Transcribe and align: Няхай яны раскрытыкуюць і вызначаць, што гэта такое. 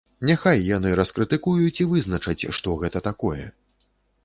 Няхай 0.27 0.61
яны 0.77 0.93
раскрытыкуюць 0.99 1.81
і 1.85 1.87
вызначаць, 1.93 2.49
што 2.61 2.69
гэта 2.87 3.05
такое. 3.11 3.45